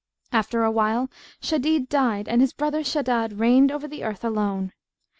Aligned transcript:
After 0.31 0.63
awhile 0.63 1.11
Shadid 1.43 1.87
died 1.87 2.27
and 2.27 2.41
his 2.41 2.53
brother 2.53 2.79
Shaddad 2.79 3.39
reigned 3.39 3.71
over 3.71 3.87
the 3.87 4.03
earth 4.03 4.25
alone. 4.25 4.73